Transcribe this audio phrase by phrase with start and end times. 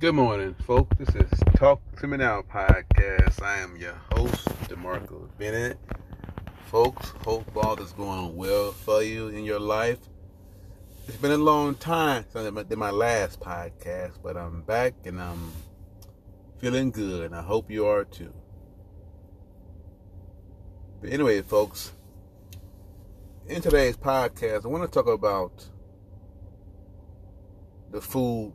[0.00, 0.96] Good morning, folks.
[0.96, 3.42] This is Talk to Me Now podcast.
[3.42, 5.78] I am your host, DeMarco Bennett.
[6.68, 9.98] Folks, hope all is going well for you in your life.
[11.06, 15.20] It's been a long time since I did my last podcast, but I'm back and
[15.20, 15.52] I'm
[16.56, 18.32] feeling good, and I hope you are too.
[21.02, 21.92] But anyway, folks,
[23.46, 25.68] in today's podcast, I want to talk about
[27.90, 28.54] the food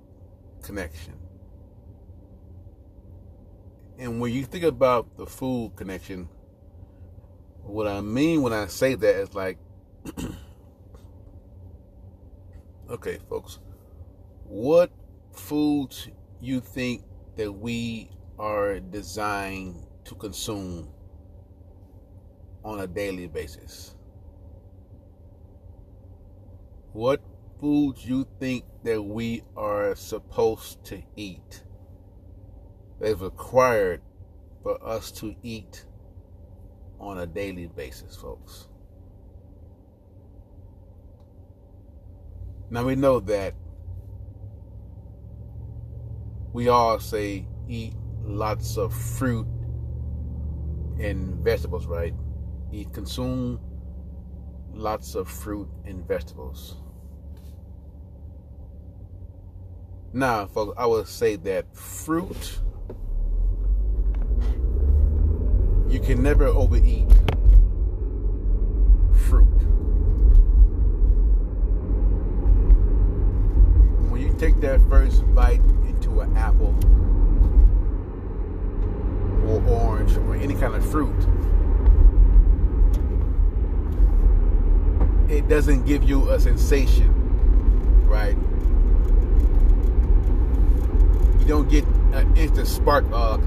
[0.64, 1.14] connection.
[3.98, 6.28] And when you think about the food connection,
[7.64, 9.58] what I mean when I say that is like,
[12.90, 13.60] okay, folks,
[14.44, 14.92] what
[15.32, 16.10] foods
[16.42, 17.04] you think
[17.38, 20.90] that we are designed to consume
[22.66, 23.96] on a daily basis?
[26.92, 27.22] What
[27.62, 31.65] foods you think that we are supposed to eat?
[33.00, 34.02] They've required
[34.64, 35.86] for us to eat
[37.00, 38.68] on a daily basis, folks.
[42.70, 43.54] Now we know that
[46.54, 49.48] we all say eat lots of fruit
[51.00, 52.14] and vegetables, right?
[52.72, 53.60] Eat, consume
[54.74, 56.78] lots of fruit and vegetables.
[60.14, 62.60] Now, folks, I would say that fruit
[65.96, 67.08] you can never overeat
[69.30, 69.46] fruit.
[74.12, 76.76] When you take that first bite into an apple
[79.48, 81.16] or orange or any kind of fruit,
[85.30, 87.10] it doesn't give you a sensation,
[88.06, 88.36] right?
[91.40, 93.42] You don't get an instant spark of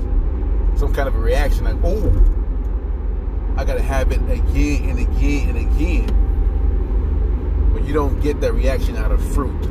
[0.78, 2.36] some kind of a reaction like, oh,
[3.58, 6.06] I gotta have it again and again and again.
[7.74, 9.66] But you don't get that reaction out of fruit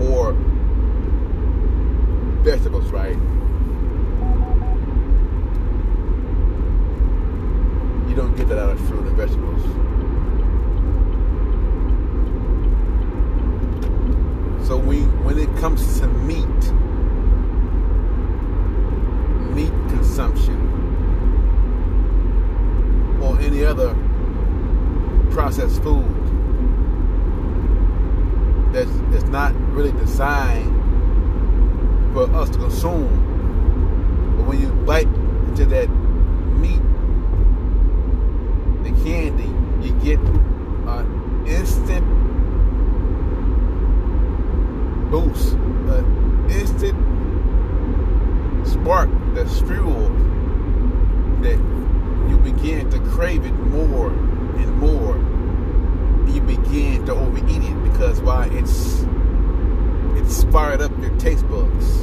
[0.00, 0.32] or
[2.42, 3.16] vegetables, right?
[8.08, 9.62] You don't get that out of fruit and vegetables.
[14.66, 16.72] So we, when it comes to meat,
[19.54, 20.66] meat consumption
[23.22, 23.94] or any other
[25.36, 26.02] processed food
[28.72, 30.72] that's, that's not really designed
[32.14, 34.34] for us to consume.
[34.38, 35.06] But when you bite
[35.48, 35.88] into that
[36.56, 36.80] meat,
[38.82, 39.52] the candy,
[39.86, 42.06] you get an instant
[45.10, 46.96] boost, an instant
[48.66, 50.16] spark that's fueled
[51.42, 51.58] that
[52.30, 55.16] you begin to crave it more and more.
[56.32, 58.48] You begin to overeat it because why?
[58.52, 59.04] It's
[60.16, 62.02] it's fired up your taste buds.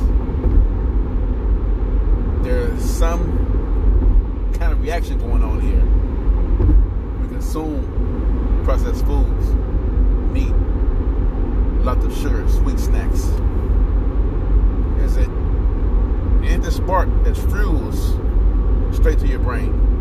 [2.43, 5.83] There's some kind of reaction going on here.
[7.21, 9.53] We consume processed foods,
[10.31, 10.53] meat,
[11.83, 13.23] lots of sugar, sweet snacks.
[15.03, 15.29] Is it
[16.45, 18.17] and the spark that fuels
[18.95, 19.92] straight to your brain.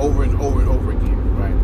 [0.00, 1.54] Over and over and over again, right?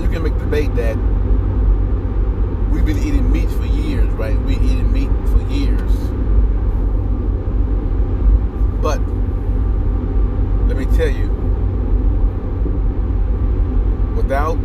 [0.00, 0.96] You can make the debate that
[2.72, 4.34] we've been eating meat for years, right?
[4.40, 5.92] We've been eating meat for years.
[8.80, 9.00] But
[10.68, 11.28] let me tell you,
[14.16, 14.58] without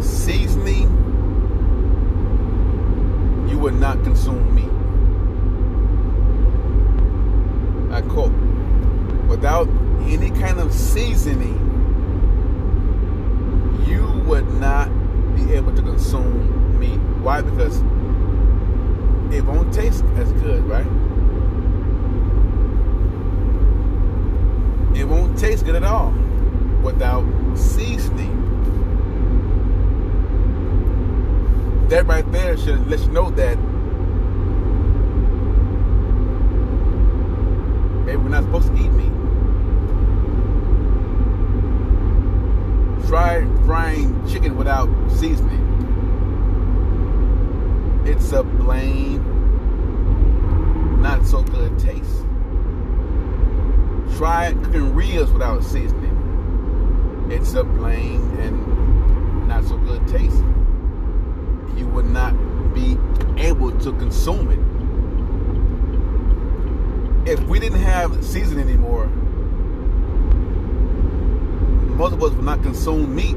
[0.00, 0.88] seasoning,
[3.50, 4.70] you would not consume meat.
[7.90, 8.32] I quote,
[9.28, 9.68] without
[10.08, 11.60] any kind of seasoning,
[13.86, 14.88] you would not
[15.36, 16.98] be able to consume meat.
[17.22, 17.40] Why?
[17.40, 17.78] Because
[19.32, 20.86] it won't taste as good, right?
[24.96, 26.10] It won't taste good at all
[26.82, 27.24] without
[27.56, 28.34] seasoning.
[31.88, 33.56] that right there should let you know that
[38.04, 39.12] maybe we're not supposed to eat meat.
[43.06, 45.62] Try frying chicken without seasoning.
[48.06, 49.22] It's a plain,
[51.00, 52.24] not so good taste.
[54.16, 57.28] Try cooking ribs without seasoning.
[57.30, 60.42] It's a plain and not so good taste,
[61.76, 62.32] you would not
[62.74, 62.96] be
[63.36, 64.60] able to consume it.
[67.28, 69.06] If we didn't have seasoning anymore,
[71.96, 73.36] most of us would not consume meat,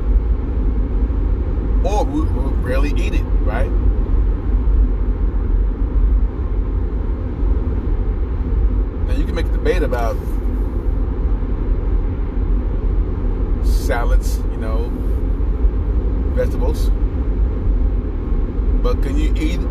[1.83, 3.71] or we would rarely eat it, right?
[9.07, 10.17] Now you can make a debate about
[13.87, 14.91] salads, you know,
[16.35, 16.89] vegetables.
[18.83, 19.61] But can you eat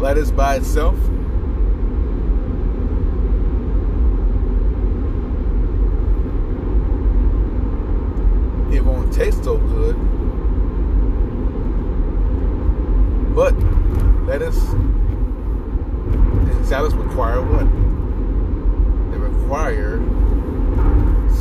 [0.00, 0.94] lettuce by itself?
[8.72, 9.96] It won't taste so good.
[13.34, 13.54] But
[14.28, 17.66] lettuce and salads require what?
[19.10, 19.98] They require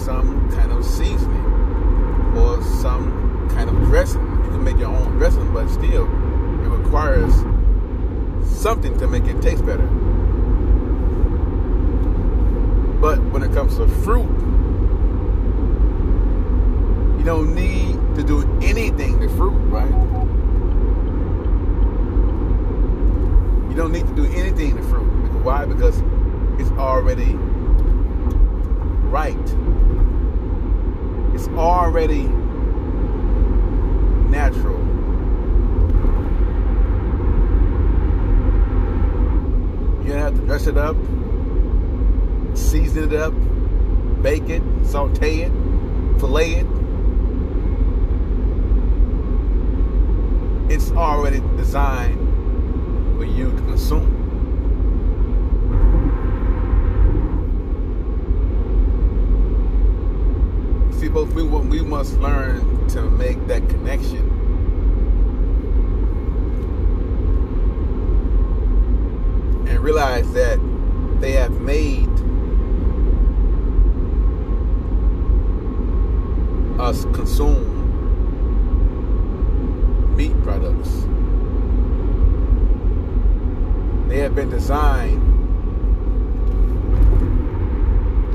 [0.07, 4.21] some kind of seasoning or some kind of dressing.
[4.21, 4.51] You
[5.19, 6.05] but still,
[6.63, 7.33] it requires
[8.45, 9.87] something to make it taste better.
[13.01, 14.29] But when it comes to fruit,
[17.17, 19.89] you don't need to do anything to fruit, right?
[23.69, 25.07] You don't need to do anything to fruit.
[25.43, 25.65] Why?
[25.65, 26.01] Because
[26.59, 27.33] it's already
[29.09, 29.35] right.
[31.33, 32.23] It's already
[34.29, 34.77] natural.
[40.07, 40.13] You
[40.67, 40.97] it up,
[42.55, 43.33] season it up,
[44.21, 45.51] bake it, saute it,
[46.19, 46.67] fillet it.
[50.69, 52.19] It's already designed
[53.17, 54.13] for you to consume.
[60.99, 64.36] See, both we, we must learn to make that connection.
[70.33, 70.59] That
[71.19, 72.07] they have made
[76.79, 77.65] us consume
[80.15, 80.89] meat products.
[84.07, 85.23] They have been designed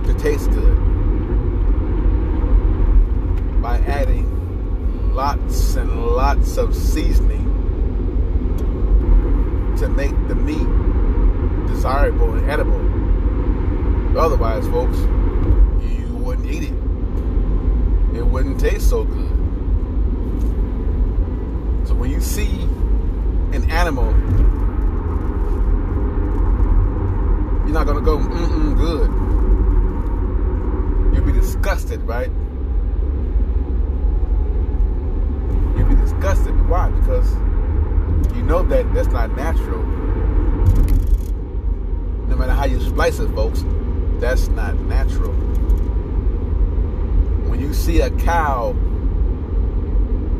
[0.06, 0.76] to taste good
[3.62, 7.46] by adding lots and lots of seasoning
[9.78, 10.81] to make the meat
[11.72, 12.80] desirable and edible.
[14.18, 14.98] Otherwise, folks,
[15.82, 16.74] you wouldn't eat it.
[18.16, 19.30] It wouldn't taste so good.
[21.88, 22.62] So when you see
[23.56, 24.10] an animal,
[27.64, 29.10] you're not gonna go, mm-mm, good.
[31.14, 32.30] You'll be disgusted, right?
[35.76, 36.68] You'll be disgusted.
[36.68, 36.90] Why?
[36.90, 37.32] Because
[38.36, 40.01] you know that that's not natural.
[42.32, 43.62] No matter how you slice it, folks,
[44.18, 45.34] that's not natural.
[47.44, 48.74] When you see a cow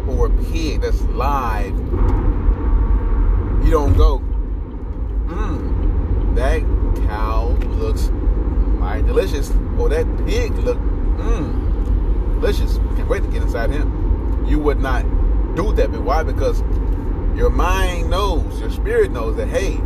[0.09, 1.77] or a pig that's live,
[3.63, 4.21] you don't go,
[5.27, 6.63] mmm, that
[7.09, 8.09] cow looks
[8.79, 12.79] mighty delicious, or that pig look, mmm, delicious.
[12.97, 14.47] Can't wait to get inside him.
[14.49, 15.03] You would not
[15.57, 15.93] do that.
[15.93, 16.23] But why?
[16.23, 16.63] Because
[17.37, 19.79] your mind knows, your spirit knows that, hey,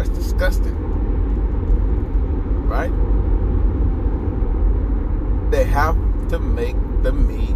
[0.00, 0.74] that's disgusting.
[2.66, 2.90] Right?
[5.50, 5.94] They have
[6.30, 7.54] to make the meat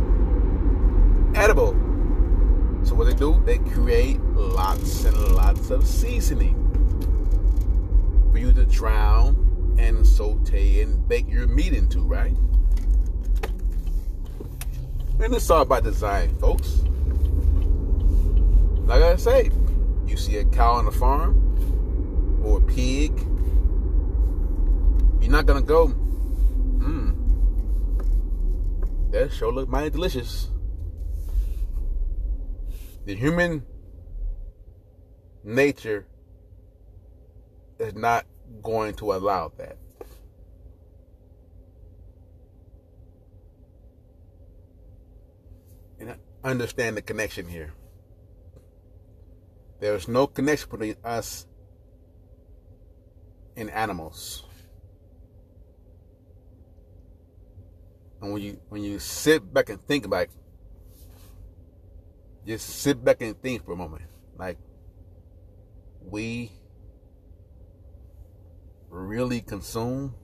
[1.35, 1.73] edible.
[2.83, 6.61] So what they do, they create lots and lots of seasoning
[8.31, 12.37] for you to drown and saute and bake your meat into, right?
[15.19, 16.83] And it's all by design, folks.
[18.87, 19.51] Like I say,
[20.07, 21.45] you see a cow on the farm
[22.45, 23.13] or pig,
[25.21, 27.15] you're not gonna go, mmm,
[29.11, 30.49] that sure look mighty delicious.
[33.07, 33.65] The human
[35.43, 36.07] nature
[37.79, 38.27] is not
[38.63, 39.77] going to allow that.
[46.01, 47.73] And understand the connection here.
[49.81, 51.47] There's no connection between us
[53.57, 54.45] in animals.
[58.21, 60.31] And when you when you sit back and think like
[62.47, 64.05] just sit back and think for a moment.
[64.39, 64.59] Like
[66.01, 66.53] we
[68.91, 70.15] really consume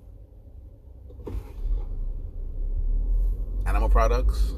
[3.66, 4.52] animal products.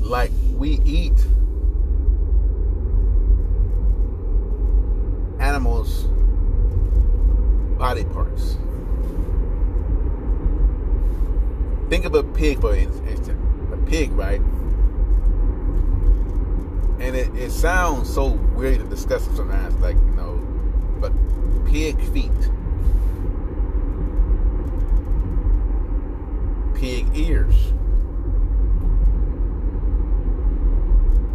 [0.00, 1.26] Like we eat
[7.86, 8.56] body parts.
[11.88, 13.28] Think of a pig, for instance.
[13.72, 14.40] A pig, right?
[16.98, 20.36] And it, it sounds so weird and disgusting sometimes, like, you know,
[21.00, 21.12] but
[21.66, 22.32] pig feet,
[26.74, 27.54] pig ears,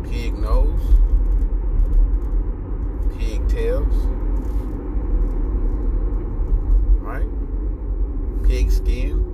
[0.04, 0.82] pig nose,
[3.18, 3.96] pig tails,
[7.02, 7.28] right?
[8.44, 9.32] Pig skin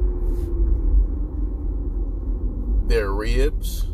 [2.88, 3.86] their ribs,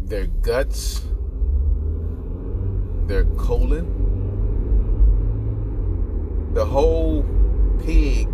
[0.00, 1.02] their guts,
[3.08, 3.86] their colon.
[6.54, 7.24] The whole
[7.84, 8.28] pig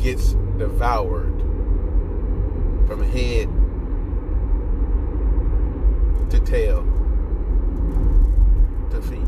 [0.00, 1.36] gets devoured
[2.88, 3.50] from head
[6.30, 6.84] to tail
[8.90, 9.18] to feet.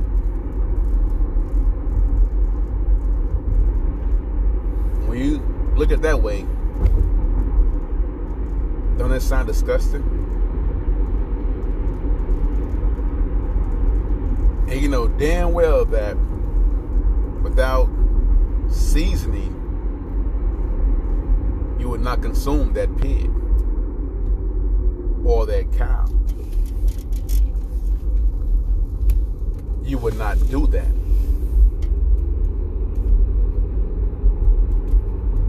[5.07, 5.43] When you
[5.77, 6.47] look at that way,
[8.97, 10.34] don't that sound disgusting?
[14.67, 16.17] And you know damn well that
[17.43, 17.91] without
[18.71, 19.53] seasoning,
[21.79, 23.31] you would not consume that pig
[25.25, 26.07] or that cow.
[29.83, 30.93] You would not do that.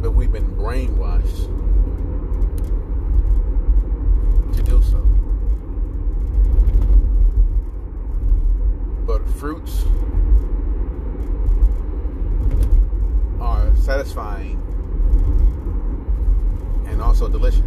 [0.01, 1.45] But we've been brainwashed
[4.55, 5.04] to do so.
[9.05, 9.85] But fruits
[13.39, 14.59] are satisfying
[16.87, 17.61] and also delicious.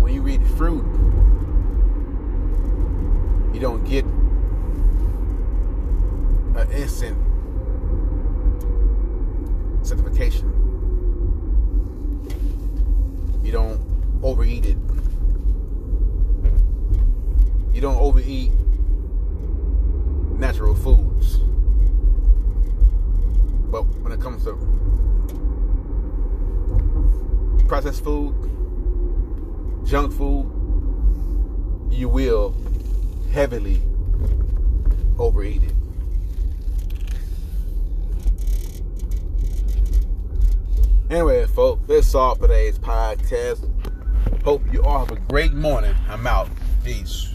[0.00, 0.84] When you read fruit,
[3.54, 4.04] you don't get
[6.56, 7.16] an instant
[9.86, 10.50] certification.
[13.42, 13.80] You don't
[14.22, 14.76] overeat it.
[17.72, 18.52] You don't overeat
[20.38, 21.38] natural foods.
[23.70, 24.56] But when it comes to
[27.66, 28.34] processed food,
[29.84, 30.46] junk food,
[31.90, 32.54] you will
[33.32, 33.82] heavily
[35.18, 35.72] overeat it.
[41.10, 43.68] Anyway, folks, that's all for today's podcast.
[44.44, 45.94] Hope you all have a great morning.
[46.08, 46.48] I'm out.
[46.84, 47.33] Peace.